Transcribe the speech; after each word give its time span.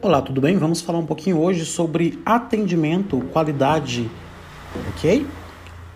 Olá, 0.00 0.22
tudo 0.22 0.40
bem? 0.40 0.56
Vamos 0.56 0.80
falar 0.80 1.00
um 1.00 1.06
pouquinho 1.06 1.40
hoje 1.40 1.64
sobre 1.64 2.22
atendimento, 2.24 3.18
qualidade, 3.32 4.08
ok? 4.90 5.26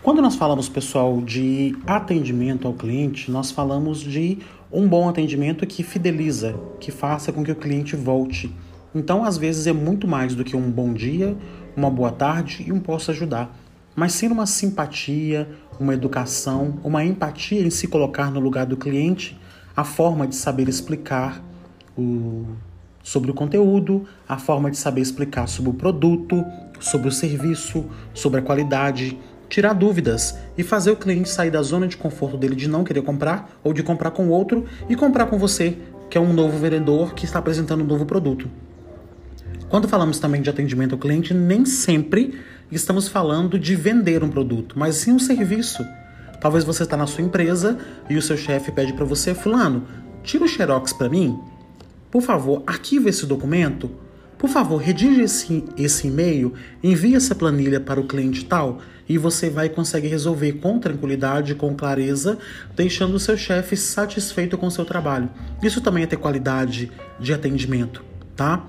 Quando 0.02 0.20
nós 0.20 0.34
falamos, 0.34 0.68
pessoal, 0.68 1.20
de 1.20 1.76
atendimento 1.86 2.66
ao 2.66 2.74
cliente, 2.74 3.30
nós 3.30 3.52
falamos 3.52 4.00
de 4.00 4.38
um 4.72 4.88
bom 4.88 5.08
atendimento 5.08 5.64
que 5.68 5.84
fideliza, 5.84 6.58
que 6.80 6.90
faça 6.90 7.32
com 7.32 7.44
que 7.44 7.52
o 7.52 7.54
cliente 7.54 7.94
volte. 7.94 8.52
Então, 8.92 9.24
às 9.24 9.38
vezes, 9.38 9.68
é 9.68 9.72
muito 9.72 10.08
mais 10.08 10.34
do 10.34 10.42
que 10.42 10.56
um 10.56 10.68
bom 10.68 10.92
dia, 10.92 11.36
uma 11.76 11.88
boa 11.88 12.10
tarde 12.10 12.64
e 12.66 12.72
um 12.72 12.80
posso 12.80 13.12
ajudar, 13.12 13.56
mas 13.94 14.14
sim 14.14 14.26
uma 14.26 14.46
simpatia, 14.46 15.48
uma 15.78 15.94
educação, 15.94 16.80
uma 16.82 17.04
empatia 17.04 17.64
em 17.64 17.70
se 17.70 17.86
colocar 17.86 18.32
no 18.32 18.40
lugar 18.40 18.66
do 18.66 18.76
cliente, 18.76 19.38
a 19.76 19.84
forma 19.84 20.26
de 20.26 20.34
saber 20.34 20.68
explicar 20.68 21.40
o 21.96 22.46
sobre 23.02 23.30
o 23.30 23.34
conteúdo, 23.34 24.06
a 24.28 24.38
forma 24.38 24.70
de 24.70 24.76
saber 24.76 25.00
explicar 25.00 25.46
sobre 25.46 25.70
o 25.70 25.74
produto, 25.74 26.44
sobre 26.80 27.08
o 27.08 27.12
serviço, 27.12 27.84
sobre 28.14 28.40
a 28.40 28.42
qualidade, 28.42 29.18
tirar 29.48 29.74
dúvidas 29.74 30.36
e 30.56 30.62
fazer 30.62 30.90
o 30.90 30.96
cliente 30.96 31.28
sair 31.28 31.50
da 31.50 31.62
zona 31.62 31.86
de 31.86 31.96
conforto 31.96 32.38
dele 32.38 32.54
de 32.54 32.68
não 32.68 32.84
querer 32.84 33.02
comprar 33.02 33.50
ou 33.62 33.72
de 33.72 33.82
comprar 33.82 34.10
com 34.12 34.28
outro 34.28 34.64
e 34.88 34.96
comprar 34.96 35.26
com 35.26 35.38
você, 35.38 35.76
que 36.08 36.16
é 36.16 36.20
um 36.20 36.32
novo 36.32 36.56
vendedor 36.58 37.14
que 37.14 37.24
está 37.24 37.38
apresentando 37.38 37.82
um 37.82 37.86
novo 37.86 38.06
produto. 38.06 38.48
Quando 39.68 39.88
falamos 39.88 40.18
também 40.18 40.42
de 40.42 40.50
atendimento 40.50 40.92
ao 40.92 40.98
cliente, 40.98 41.32
nem 41.34 41.64
sempre 41.64 42.38
estamos 42.70 43.08
falando 43.08 43.58
de 43.58 43.74
vender 43.74 44.22
um 44.22 44.28
produto, 44.28 44.78
mas 44.78 44.96
sim 44.96 45.12
um 45.12 45.18
serviço. 45.18 45.84
Talvez 46.40 46.64
você 46.64 46.82
está 46.82 46.96
na 46.96 47.06
sua 47.06 47.22
empresa 47.22 47.78
e 48.10 48.16
o 48.16 48.22
seu 48.22 48.36
chefe 48.36 48.72
pede 48.72 48.92
para 48.92 49.04
você, 49.04 49.34
fulano, 49.34 49.86
tira 50.22 50.44
o 50.44 50.48
xerox 50.48 50.92
para 50.92 51.08
mim. 51.08 51.38
Por 52.12 52.20
favor, 52.20 52.62
arquive 52.66 53.08
esse 53.08 53.24
documento. 53.24 53.90
Por 54.36 54.50
favor, 54.50 54.76
redige 54.76 55.22
esse, 55.22 55.64
esse 55.78 56.08
e-mail, 56.08 56.52
envie 56.82 57.14
essa 57.14 57.34
planilha 57.34 57.80
para 57.80 57.98
o 57.98 58.06
cliente 58.06 58.44
tal 58.44 58.80
e 59.08 59.16
você 59.16 59.48
vai 59.48 59.70
conseguir 59.70 60.08
resolver 60.08 60.52
com 60.54 60.78
tranquilidade, 60.78 61.54
com 61.54 61.74
clareza, 61.74 62.38
deixando 62.76 63.14
o 63.14 63.18
seu 63.18 63.34
chefe 63.34 63.78
satisfeito 63.78 64.58
com 64.58 64.66
o 64.66 64.70
seu 64.70 64.84
trabalho. 64.84 65.30
Isso 65.62 65.80
também 65.80 66.02
é 66.02 66.06
ter 66.06 66.18
qualidade 66.18 66.92
de 67.18 67.32
atendimento, 67.32 68.04
tá? 68.36 68.66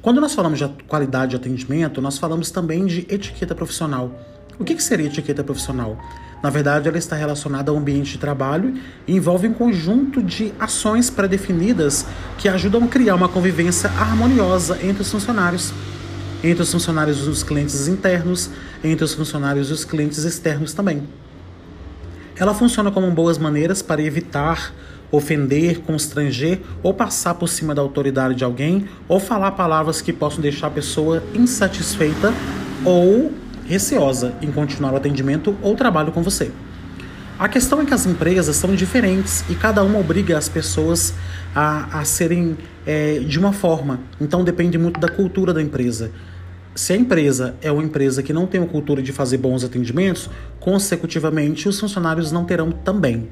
Quando 0.00 0.18
nós 0.18 0.34
falamos 0.34 0.58
de 0.58 0.66
qualidade 0.84 1.32
de 1.32 1.36
atendimento, 1.36 2.00
nós 2.00 2.16
falamos 2.16 2.50
também 2.50 2.86
de 2.86 3.00
etiqueta 3.10 3.54
profissional. 3.54 4.18
O 4.58 4.64
que, 4.64 4.80
seria 4.82 5.06
etiqueta 5.06 5.44
profissional? 5.44 5.96
Na 6.42 6.50
verdade, 6.50 6.88
ela 6.88 6.98
está 6.98 7.14
relacionada 7.14 7.70
ao 7.70 7.76
ambiente 7.76 8.12
de 8.12 8.18
trabalho 8.18 8.74
e 9.06 9.14
envolve 9.14 9.46
um 9.46 9.54
conjunto 9.54 10.22
de 10.22 10.52
ações 10.58 11.10
pré-definidas 11.10 12.06
que 12.36 12.48
ajudam 12.48 12.84
a 12.84 12.88
criar 12.88 13.14
uma 13.14 13.28
convivência 13.28 13.88
harmoniosa 13.90 14.78
entre 14.82 15.02
os 15.02 15.10
funcionários, 15.10 15.72
entre 16.42 16.62
os 16.62 16.72
funcionários 16.72 17.18
e 17.26 17.28
os 17.28 17.42
clientes 17.42 17.86
internos, 17.86 18.50
entre 18.82 19.04
os 19.04 19.14
funcionários 19.14 19.70
e 19.70 19.72
os 19.72 19.84
clientes 19.84 20.24
externos 20.24 20.72
também. 20.72 21.02
Ela 22.36 22.54
funciona 22.54 22.90
como 22.90 23.10
boas 23.10 23.38
maneiras 23.38 23.82
para 23.82 24.02
evitar 24.02 24.72
ofender, 25.10 25.80
constranger 25.80 26.60
ou 26.82 26.92
passar 26.92 27.34
por 27.34 27.48
cima 27.48 27.74
da 27.74 27.82
autoridade 27.82 28.34
de 28.34 28.44
alguém 28.44 28.86
ou 29.08 29.18
falar 29.18 29.52
palavras 29.52 30.00
que 30.00 30.12
possam 30.12 30.40
deixar 30.40 30.66
a 30.66 30.70
pessoa 30.70 31.22
insatisfeita 31.34 32.32
ou 32.84 33.32
receosa 33.68 34.34
em 34.40 34.50
continuar 34.50 34.94
o 34.94 34.96
atendimento 34.96 35.54
ou 35.62 35.76
trabalho 35.76 36.10
com 36.10 36.22
você. 36.22 36.50
A 37.38 37.48
questão 37.48 37.80
é 37.80 37.84
que 37.84 37.94
as 37.94 38.04
empresas 38.04 38.56
são 38.56 38.74
diferentes 38.74 39.44
e 39.48 39.54
cada 39.54 39.84
uma 39.84 40.00
obriga 40.00 40.36
as 40.36 40.48
pessoas 40.48 41.14
a, 41.54 42.00
a 42.00 42.04
serem 42.04 42.56
é, 42.84 43.20
de 43.20 43.38
uma 43.38 43.52
forma. 43.52 44.00
Então 44.20 44.42
depende 44.42 44.76
muito 44.76 44.98
da 44.98 45.08
cultura 45.08 45.54
da 45.54 45.62
empresa. 45.62 46.10
Se 46.74 46.92
a 46.92 46.96
empresa 46.96 47.54
é 47.60 47.70
uma 47.70 47.82
empresa 47.82 48.22
que 48.22 48.32
não 48.32 48.46
tem 48.46 48.60
a 48.62 48.66
cultura 48.66 49.02
de 49.02 49.12
fazer 49.12 49.36
bons 49.36 49.62
atendimentos, 49.62 50.28
consecutivamente 50.58 51.68
os 51.68 51.78
funcionários 51.78 52.32
não 52.32 52.44
terão 52.44 52.72
também. 52.72 53.28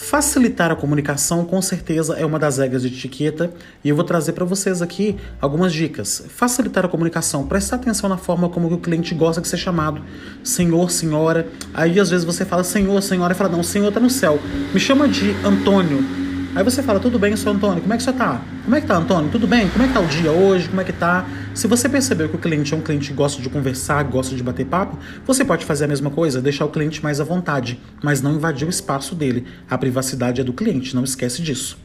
Facilitar 0.00 0.70
a 0.70 0.76
comunicação, 0.76 1.44
com 1.44 1.60
certeza, 1.60 2.14
é 2.14 2.24
uma 2.24 2.38
das 2.38 2.58
regras 2.58 2.82
de 2.82 2.88
etiqueta 2.88 3.52
e 3.82 3.88
eu 3.88 3.96
vou 3.96 4.04
trazer 4.04 4.32
para 4.32 4.44
vocês 4.44 4.80
aqui 4.80 5.16
algumas 5.40 5.72
dicas. 5.72 6.24
Facilitar 6.28 6.84
a 6.84 6.88
comunicação, 6.88 7.44
prestar 7.48 7.76
atenção 7.76 8.08
na 8.08 8.16
forma 8.16 8.48
como 8.48 8.72
o 8.72 8.78
cliente 8.78 9.12
gosta 9.12 9.42
de 9.42 9.48
ser 9.48 9.56
chamado. 9.56 10.00
Senhor, 10.44 10.88
senhora. 10.92 11.48
Aí 11.74 11.98
às 11.98 12.10
vezes 12.10 12.24
você 12.24 12.44
fala 12.44 12.62
senhor, 12.62 13.02
senhora 13.02 13.32
e 13.32 13.36
fala: 13.36 13.50
Não, 13.50 13.62
senhor 13.64 13.92
tá 13.92 13.98
no 13.98 14.08
céu. 14.08 14.38
Me 14.72 14.78
chama 14.78 15.08
de 15.08 15.32
Antônio. 15.44 16.27
Aí 16.54 16.64
você 16.64 16.82
fala, 16.82 16.98
tudo 16.98 17.18
bem, 17.18 17.36
sou 17.36 17.52
Antônio, 17.52 17.82
como 17.82 17.92
é 17.92 17.96
que 17.96 18.02
você 18.02 18.12
tá? 18.12 18.40
Como 18.64 18.74
é 18.74 18.80
que 18.80 18.86
tá, 18.86 18.96
Antônio? 18.96 19.30
Tudo 19.30 19.46
bem? 19.46 19.68
Como 19.68 19.84
é 19.84 19.88
que 19.88 19.92
tá 19.92 20.00
o 20.00 20.06
dia 20.06 20.32
hoje? 20.32 20.68
Como 20.68 20.80
é 20.80 20.84
que 20.84 20.92
tá? 20.92 21.26
Se 21.54 21.66
você 21.66 21.88
percebeu 21.88 22.28
que 22.28 22.36
o 22.36 22.38
cliente 22.38 22.72
é 22.72 22.76
um 22.76 22.80
cliente 22.80 23.08
que 23.08 23.14
gosta 23.14 23.40
de 23.42 23.50
conversar, 23.50 24.02
gosta 24.04 24.34
de 24.34 24.42
bater 24.42 24.64
papo, 24.64 24.98
você 25.26 25.44
pode 25.44 25.66
fazer 25.66 25.84
a 25.84 25.88
mesma 25.88 26.10
coisa, 26.10 26.40
deixar 26.40 26.64
o 26.64 26.70
cliente 26.70 27.02
mais 27.02 27.20
à 27.20 27.24
vontade, 27.24 27.78
mas 28.02 28.22
não 28.22 28.34
invadir 28.34 28.66
o 28.66 28.70
espaço 28.70 29.14
dele. 29.14 29.46
A 29.68 29.76
privacidade 29.76 30.40
é 30.40 30.44
do 30.44 30.52
cliente, 30.52 30.96
não 30.96 31.04
esquece 31.04 31.42
disso. 31.42 31.78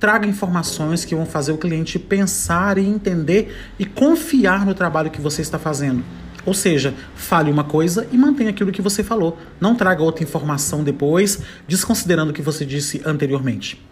Traga 0.00 0.26
informações 0.26 1.04
que 1.04 1.14
vão 1.14 1.24
fazer 1.24 1.52
o 1.52 1.56
cliente 1.56 1.98
pensar 1.98 2.78
e 2.78 2.86
entender 2.86 3.56
e 3.78 3.86
confiar 3.86 4.66
no 4.66 4.74
trabalho 4.74 5.10
que 5.10 5.20
você 5.20 5.42
está 5.42 5.58
fazendo. 5.58 6.04
Ou 6.46 6.54
seja, 6.54 6.94
fale 7.16 7.50
uma 7.50 7.64
coisa 7.64 8.06
e 8.12 8.16
mantenha 8.16 8.50
aquilo 8.50 8.70
que 8.70 8.80
você 8.80 9.02
falou. 9.02 9.36
Não 9.60 9.74
traga 9.74 10.02
outra 10.02 10.22
informação 10.22 10.84
depois, 10.84 11.42
desconsiderando 11.66 12.30
o 12.30 12.34
que 12.34 12.40
você 12.40 12.64
disse 12.64 13.02
anteriormente. 13.04 13.84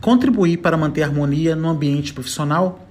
Contribuir 0.00 0.58
para 0.58 0.76
manter 0.76 1.02
harmonia 1.02 1.56
no 1.56 1.68
ambiente 1.68 2.14
profissional 2.14 2.86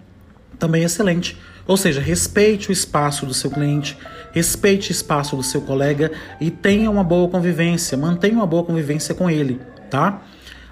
também 0.59 0.83
é 0.83 0.85
excelente. 0.85 1.37
Ou 1.65 1.77
seja, 1.77 2.01
respeite 2.01 2.69
o 2.69 2.71
espaço 2.71 3.25
do 3.25 3.33
seu 3.33 3.49
cliente, 3.49 3.97
respeite 4.33 4.89
o 4.89 4.91
espaço 4.91 5.35
do 5.35 5.43
seu 5.43 5.61
colega 5.61 6.11
e 6.41 6.51
tenha 6.51 6.91
uma 6.91 7.03
boa 7.03 7.29
convivência, 7.29 7.97
mantenha 7.97 8.33
uma 8.33 8.45
boa 8.45 8.63
convivência 8.63 9.15
com 9.15 9.29
ele, 9.29 9.59
tá? 9.89 10.21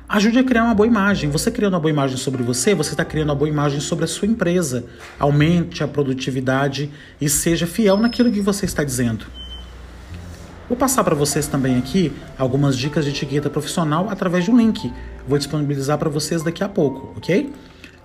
Ajude 0.09 0.40
a 0.40 0.44
criar 0.44 0.63
uma 0.63 0.73
boa 0.73 0.88
imagem. 0.88 1.29
Você 1.29 1.51
criando 1.51 1.73
uma 1.73 1.81
boa 1.81 1.91
imagem 1.91 2.16
sobre 2.16 2.41
você, 2.41 2.73
você 2.73 2.91
está 2.91 3.03
criando 3.03 3.28
uma 3.28 3.35
boa 3.35 3.50
imagem 3.50 3.81
sobre 3.81 4.06
a 4.06 4.07
sua 4.07 4.25
empresa. 4.25 4.85
Aumente 5.19 5.84
a 5.84 5.88
produtividade 5.88 6.90
e 7.19 7.28
seja 7.28 7.68
fiel 7.68 7.97
naquilo 7.97 8.31
que 8.31 8.40
você 8.40 8.66
está 8.66 8.85
dizendo. 8.85 9.25
Vou 10.69 10.78
passar 10.78 11.03
para 11.03 11.13
vocês 11.13 11.47
também 11.47 11.78
aqui 11.78 12.13
algumas 12.38 12.78
dicas 12.78 13.03
de 13.03 13.12
etiqueta 13.12 13.50
profissional 13.50 14.07
através 14.09 14.45
de 14.45 14.51
um 14.51 14.57
link. 14.57 14.90
Vou 15.28 15.38
disponibilizar 15.38 15.97
para 15.97 16.09
vocês 16.09 16.41
daqui 16.41 16.63
a 16.63 16.69
pouco, 16.69 17.13
ok? 17.18 17.51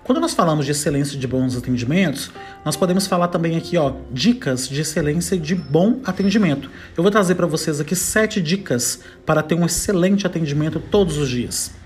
Quando 0.03 0.19
nós 0.19 0.33
falamos 0.33 0.65
de 0.65 0.71
excelência 0.71 1.17
de 1.17 1.25
bons 1.25 1.55
atendimentos, 1.55 2.31
nós 2.65 2.75
podemos 2.75 3.07
falar 3.07 3.29
também 3.29 3.55
aqui, 3.55 3.77
ó, 3.77 3.93
dicas 4.11 4.67
de 4.67 4.81
excelência 4.81 5.37
de 5.37 5.55
bom 5.55 6.01
atendimento. 6.03 6.69
Eu 6.97 7.01
vou 7.01 7.11
trazer 7.11 7.35
para 7.35 7.47
vocês 7.47 7.79
aqui 7.79 7.95
sete 7.95 8.41
dicas 8.41 8.99
para 9.25 9.41
ter 9.41 9.55
um 9.55 9.65
excelente 9.65 10.27
atendimento 10.27 10.81
todos 10.81 11.17
os 11.17 11.29
dias. 11.29 11.81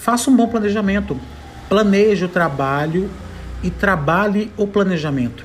Faça 0.00 0.30
um 0.30 0.36
bom 0.36 0.48
planejamento. 0.48 1.20
Planeje 1.68 2.24
o 2.24 2.28
trabalho 2.28 3.10
e 3.62 3.70
trabalhe 3.70 4.50
o 4.56 4.66
planejamento. 4.66 5.44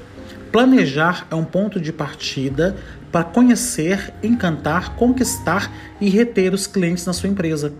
Planejar 0.49 1.27
é 1.29 1.35
um 1.35 1.43
ponto 1.43 1.77
de 1.77 1.91
partida 1.91 2.77
para 3.11 3.25
conhecer, 3.25 4.13
encantar, 4.23 4.95
conquistar 4.95 5.69
e 5.99 6.09
reter 6.09 6.53
os 6.53 6.67
clientes 6.67 7.05
na 7.05 7.11
sua 7.11 7.27
empresa. 7.27 7.73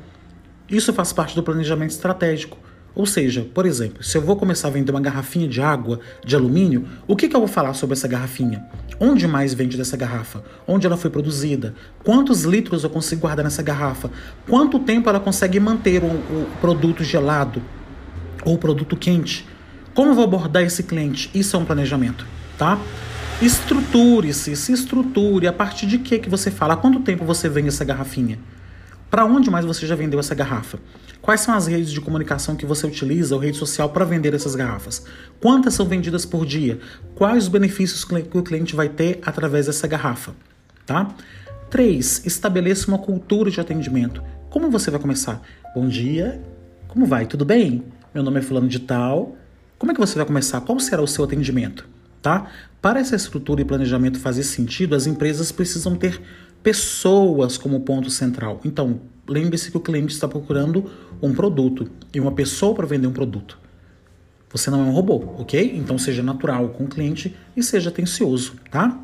Isso 0.68 0.92
faz 0.92 1.14
parte 1.14 1.34
do 1.34 1.42
planejamento 1.42 1.92
estratégico. 1.92 2.58
Ou 2.96 3.06
seja, 3.06 3.46
por 3.54 3.66
exemplo, 3.66 4.02
se 4.02 4.18
eu 4.18 4.22
vou 4.22 4.38
começar 4.38 4.70
a 4.70 4.72
vender 4.72 4.90
uma 4.92 5.02
garrafinha 5.02 5.48
de 5.50 5.62
água 5.62 6.00
de 6.24 6.34
alumínio, 6.36 6.88
o 7.06 7.16
que, 7.16 7.28
que 7.28 7.36
eu 7.36 7.42
vou 7.42 7.48
falar 7.48 7.74
sobre 7.74 7.94
essa 7.94 8.08
garrafinha? 8.08 8.66
Onde 9.00 9.28
mais 9.28 9.54
vende 9.54 9.76
dessa 9.76 9.98
garrafa? 9.98 10.42
Onde 10.66 10.88
ela 10.88 10.96
foi 10.96 11.10
produzida? 11.10 11.76
Quantos 12.04 12.44
litros 12.44 12.86
eu 12.86 12.90
consigo 12.90 13.22
guardar 13.22 13.44
nessa 13.44 13.62
garrafa? 13.62 14.10
Quanto 14.48 14.80
tempo 14.80 15.10
ela 15.10 15.20
consegue 15.20 15.60
manter 15.60 16.02
o, 16.02 16.08
o 16.08 16.48
produto 16.62 17.04
gelado 17.04 17.62
ou 18.46 18.56
o 18.56 18.58
produto 18.58 18.96
quente? 18.96 19.46
Como 19.94 20.12
eu 20.12 20.16
vou 20.16 20.24
abordar 20.24 20.64
esse 20.64 20.84
cliente? 20.84 21.30
Isso 21.34 21.58
é 21.58 21.60
um 21.60 21.66
planejamento, 21.66 22.26
tá? 22.58 22.80
Estruture-se, 23.42 24.56
se 24.56 24.72
estruture. 24.72 25.48
A 25.48 25.54
partir 25.54 25.86
de 25.86 25.98
que 25.98 26.18
que 26.20 26.30
você 26.30 26.50
fala? 26.50 26.76
Há 26.76 26.78
quanto 26.78 27.02
tempo 27.02 27.26
você 27.26 27.50
vende 27.50 27.68
essa 27.68 27.84
garrafinha? 27.84 28.40
Para 29.16 29.24
onde 29.24 29.50
mais 29.50 29.64
você 29.64 29.88
já 29.88 29.96
vendeu 29.96 30.20
essa 30.20 30.36
garrafa? 30.36 30.78
Quais 31.22 31.40
são 31.40 31.54
as 31.54 31.68
redes 31.68 31.90
de 31.90 32.02
comunicação 32.02 32.54
que 32.54 32.66
você 32.66 32.86
utiliza 32.86 33.34
ou 33.34 33.40
rede 33.40 33.56
social 33.56 33.90
para 33.90 34.04
vender 34.04 34.34
essas 34.34 34.56
garrafas? 34.56 35.06
Quantas 35.40 35.74
são 35.74 35.86
vendidas 35.86 36.26
por 36.26 36.46
dia? 36.46 36.80
Quais 37.16 37.44
os 37.44 37.48
benefícios 37.48 38.04
que 38.04 38.38
o 38.38 38.44
cliente 38.44 38.76
vai 38.76 38.90
ter 38.90 39.22
através 39.26 39.68
dessa 39.68 39.88
garrafa? 39.88 40.36
Tá? 40.86 41.16
3. 41.70 42.26
Estabeleça 42.26 42.90
uma 42.90 42.98
cultura 42.98 43.50
de 43.50 43.62
atendimento. 43.62 44.22
Como 44.50 44.70
você 44.70 44.92
vai 44.92 45.00
começar? 45.00 45.42
Bom 45.74 45.88
dia, 45.88 46.42
como 46.90 47.06
vai? 47.06 47.26
Tudo 47.26 47.46
bem? 47.46 47.86
Meu 48.14 48.22
nome 48.22 48.40
é 48.40 48.42
fulano 48.42 48.68
de 48.68 48.82
tal. 48.82 49.38
Como 49.80 49.94
é 49.94 49.96
que 49.96 50.02
você 50.02 50.18
vai 50.18 50.26
começar? 50.26 50.60
Qual 50.60 50.78
será 50.78 51.02
o 51.02 51.08
seu 51.08 51.24
atendimento? 51.24 51.88
Tá? 52.22 52.48
Para 52.82 53.00
essa 53.00 53.16
estrutura 53.16 53.62
e 53.62 53.66
planejamento 53.66 54.20
fazer 54.20 54.44
sentido, 54.44 54.94
as 54.94 55.08
empresas 55.08 55.54
precisam 55.54 55.96
ter 55.96 56.20
pessoas 56.66 57.60
como 57.60 57.82
ponto 57.82 58.10
central. 58.10 58.60
Então, 58.66 59.00
lembre-se 59.30 59.70
que 59.70 59.78
o 59.78 59.80
cliente 59.80 60.16
está 60.16 60.28
procurando 60.28 60.90
um 61.22 61.32
produto 61.32 61.88
e 62.12 62.20
uma 62.20 62.32
pessoa 62.32 62.74
para 62.74 62.88
vender 62.88 63.06
um 63.06 63.14
produto. 63.14 63.60
Você 64.50 64.72
não 64.72 64.80
é 64.80 64.84
um 64.86 64.92
robô, 64.92 65.36
ok? 65.38 65.78
Então 65.78 65.96
seja 66.00 66.24
natural 66.24 66.70
com 66.70 66.86
o 66.86 66.88
cliente 66.88 67.36
e 67.56 67.62
seja 67.62 67.90
atencioso, 67.92 68.54
tá? 68.72 69.00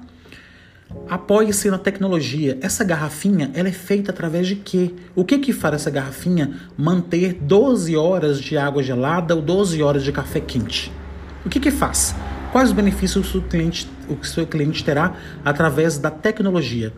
Apoie-se 1.08 1.70
na 1.70 1.78
tecnologia. 1.78 2.58
Essa 2.62 2.84
garrafinha, 2.84 3.52
ela 3.54 3.70
é 3.70 3.72
feita 3.72 4.10
através 4.10 4.48
de 4.48 4.56
quê? 4.56 4.96
O 5.16 5.24
que 5.24 5.38
que 5.38 5.54
faz 5.54 5.76
essa 5.76 5.92
garrafinha 5.92 6.62
manter 6.76 7.34
12 7.34 7.96
horas 7.96 8.42
de 8.42 8.58
água 8.58 8.82
gelada 8.82 9.36
ou 9.36 9.42
12 9.42 9.84
horas 9.84 10.04
de 10.04 10.12
café 10.12 10.40
quente? 10.40 10.92
O 11.46 11.50
que 11.50 11.60
que 11.60 11.70
faz? 11.70 12.16
Quais 12.52 12.70
os 12.70 12.76
benefícios 12.76 13.36
o, 13.36 13.42
cliente, 13.44 13.88
o 14.10 14.26
seu 14.26 14.48
cliente 14.48 14.84
terá 14.84 15.16
através 15.46 16.00
da 16.00 16.10
tecnologia? 16.10 16.92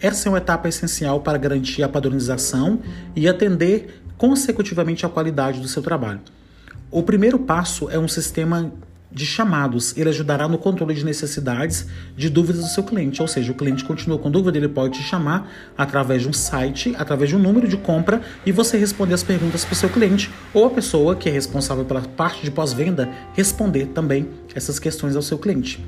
Essa 0.00 0.28
é 0.28 0.30
uma 0.30 0.38
etapa 0.38 0.68
essencial 0.68 1.20
para 1.20 1.38
garantir 1.38 1.82
a 1.82 1.88
padronização 1.88 2.80
e 3.14 3.28
atender 3.28 4.02
consecutivamente 4.18 5.06
a 5.06 5.08
qualidade 5.08 5.60
do 5.60 5.68
seu 5.68 5.82
trabalho. 5.82 6.20
O 6.90 7.02
primeiro 7.02 7.38
passo 7.38 7.90
é 7.90 7.98
um 7.98 8.08
sistema 8.08 8.72
de 9.10 9.24
chamados. 9.24 9.96
Ele 9.96 10.10
ajudará 10.10 10.46
no 10.46 10.58
controle 10.58 10.94
de 10.94 11.04
necessidades, 11.04 11.86
de 12.16 12.28
dúvidas 12.28 12.62
do 12.62 12.68
seu 12.68 12.82
cliente. 12.82 13.22
Ou 13.22 13.28
seja, 13.28 13.50
o 13.50 13.54
cliente 13.54 13.84
continua 13.84 14.18
com 14.18 14.30
dúvida, 14.30 14.58
ele 14.58 14.68
pode 14.68 14.98
te 14.98 15.02
chamar 15.02 15.50
através 15.76 16.22
de 16.22 16.28
um 16.28 16.32
site, 16.32 16.94
através 16.98 17.30
de 17.30 17.36
um 17.36 17.38
número 17.38 17.66
de 17.66 17.78
compra 17.78 18.20
e 18.44 18.52
você 18.52 18.76
responder 18.76 19.14
as 19.14 19.22
perguntas 19.22 19.64
para 19.64 19.72
o 19.72 19.76
seu 19.76 19.88
cliente 19.88 20.30
ou 20.52 20.66
a 20.66 20.70
pessoa 20.70 21.16
que 21.16 21.28
é 21.28 21.32
responsável 21.32 21.84
pela 21.84 22.02
parte 22.02 22.44
de 22.44 22.50
pós-venda 22.50 23.08
responder 23.32 23.86
também 23.86 24.28
essas 24.54 24.78
questões 24.78 25.16
ao 25.16 25.22
seu 25.22 25.38
cliente. 25.38 25.82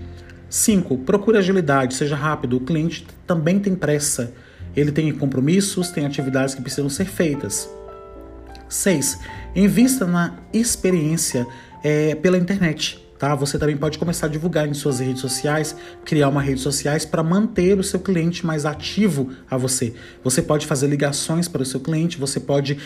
5. 0.49 0.99
Procure 0.99 1.39
agilidade, 1.39 1.95
seja 1.95 2.17
rápido. 2.17 2.57
O 2.57 2.61
cliente 2.61 3.07
também 3.27 3.59
tem 3.59 3.75
pressa. 3.75 4.33
Ele 4.77 4.93
tem 4.93 5.13
compromissos, 5.13 5.91
tem 5.91 6.07
atividades 6.07 6.55
que 6.55 6.63
precisam 6.63 6.89
ser 6.89 7.07
feitas. 7.07 7.69
6. 8.69 9.19
Invista 9.57 10.07
na 10.07 10.37
experiência 10.53 11.47
é, 11.83 12.15
pela 12.15 12.39
internet. 12.39 13.05
Tá? 13.19 13.35
Você 13.35 13.59
também 13.59 13.77
pode 13.77 13.99
começar 13.99 14.27
a 14.27 14.29
divulgar 14.29 14.69
em 14.69 14.75
suas 14.75 15.01
redes 15.01 15.21
sociais, 15.21 15.75
criar 16.05 16.29
uma 16.29 16.41
rede 16.41 16.61
sociais 16.61 17.05
para 17.05 17.21
manter 17.23 17.77
o 17.77 17.83
seu 17.83 17.99
cliente 17.99 18.47
mais 18.47 18.65
ativo 18.65 19.31
a 19.51 19.57
você. 19.57 19.93
Você 20.23 20.41
pode 20.41 20.67
fazer 20.67 20.87
ligações 20.87 21.49
para 21.49 21.63
o 21.63 21.67
seu 21.67 21.81
cliente, 21.81 22.17
você 22.17 22.39
pode 22.39 22.79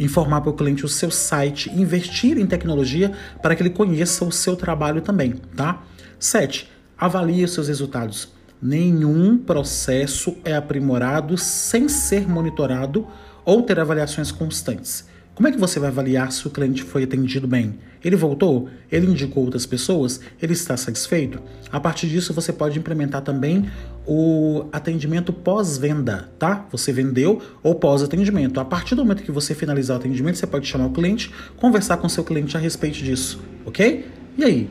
informar 0.00 0.40
para 0.40 0.50
o 0.50 0.54
cliente 0.54 0.86
o 0.86 0.88
seu 0.88 1.10
site, 1.10 1.70
investir 1.70 2.38
em 2.38 2.46
tecnologia 2.46 3.12
para 3.42 3.54
que 3.54 3.62
ele 3.62 3.70
conheça 3.70 4.24
o 4.24 4.32
seu 4.32 4.56
trabalho 4.56 5.02
também, 5.02 5.34
tá? 5.54 5.82
7. 6.18 6.73
Avalie 6.98 7.44
os 7.44 7.52
seus 7.52 7.68
resultados. 7.68 8.32
Nenhum 8.62 9.36
processo 9.36 10.36
é 10.44 10.54
aprimorado 10.54 11.36
sem 11.36 11.88
ser 11.88 12.28
monitorado 12.28 13.06
ou 13.44 13.62
ter 13.62 13.78
avaliações 13.78 14.30
constantes. 14.30 15.06
Como 15.34 15.48
é 15.48 15.52
que 15.52 15.58
você 15.58 15.80
vai 15.80 15.88
avaliar 15.88 16.30
se 16.30 16.46
o 16.46 16.50
cliente 16.50 16.84
foi 16.84 17.02
atendido 17.02 17.48
bem? 17.48 17.74
Ele 18.04 18.14
voltou? 18.14 18.68
Ele 18.90 19.08
indicou 19.08 19.44
outras 19.44 19.66
pessoas? 19.66 20.20
Ele 20.40 20.52
está 20.52 20.76
satisfeito? 20.76 21.40
A 21.72 21.80
partir 21.80 22.06
disso, 22.06 22.32
você 22.32 22.52
pode 22.52 22.78
implementar 22.78 23.22
também 23.22 23.68
o 24.06 24.66
atendimento 24.70 25.32
pós-venda, 25.32 26.30
tá? 26.38 26.66
Você 26.70 26.92
vendeu 26.92 27.42
ou 27.62 27.74
pós-atendimento. 27.74 28.60
A 28.60 28.64
partir 28.64 28.94
do 28.94 29.02
momento 29.02 29.24
que 29.24 29.32
você 29.32 29.54
finalizar 29.54 29.96
o 29.96 30.00
atendimento, 30.00 30.38
você 30.38 30.46
pode 30.46 30.68
chamar 30.68 30.86
o 30.86 30.92
cliente, 30.92 31.32
conversar 31.56 31.96
com 31.96 32.08
seu 32.08 32.22
cliente 32.22 32.56
a 32.56 32.60
respeito 32.60 32.98
disso, 32.98 33.40
ok? 33.66 34.06
E 34.38 34.44
aí, 34.44 34.70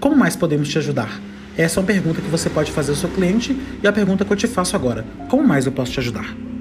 como 0.00 0.16
mais 0.16 0.34
podemos 0.34 0.68
te 0.68 0.78
ajudar? 0.78 1.31
Essa 1.56 1.78
é 1.78 1.80
uma 1.80 1.86
pergunta 1.86 2.20
que 2.20 2.28
você 2.28 2.48
pode 2.48 2.72
fazer 2.72 2.92
ao 2.92 2.96
seu 2.96 3.08
cliente 3.08 3.56
e 3.82 3.86
a 3.86 3.92
pergunta 3.92 4.24
que 4.24 4.32
eu 4.32 4.36
te 4.36 4.46
faço 4.46 4.74
agora: 4.74 5.04
como 5.28 5.46
mais 5.46 5.66
eu 5.66 5.72
posso 5.72 5.92
te 5.92 6.00
ajudar? 6.00 6.51